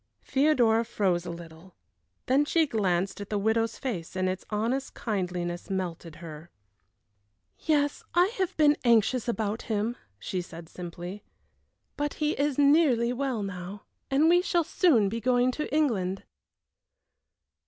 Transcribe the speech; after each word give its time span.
Theodora 0.23 0.83
froze 0.83 1.27
a 1.27 1.29
little. 1.29 1.75
Then 2.25 2.43
she 2.43 2.65
glanced 2.65 3.21
at 3.21 3.29
the 3.29 3.37
widow's 3.37 3.77
face 3.77 4.15
and 4.15 4.27
its 4.27 4.43
honest 4.49 4.95
kindliness 4.95 5.69
melted 5.69 6.15
her. 6.15 6.49
"Yes, 7.59 8.03
I 8.15 8.33
have 8.39 8.57
been 8.57 8.77
anxious 8.83 9.27
about 9.27 9.61
him," 9.69 9.95
she 10.17 10.41
said, 10.41 10.67
simply, 10.69 11.23
"but 11.97 12.15
he 12.15 12.31
is 12.31 12.57
nearly 12.57 13.13
well 13.13 13.43
now, 13.43 13.83
and 14.09 14.27
we 14.27 14.41
shall 14.41 14.63
soon 14.63 15.07
be 15.07 15.21
going 15.21 15.51
to 15.51 15.71
England." 15.71 16.23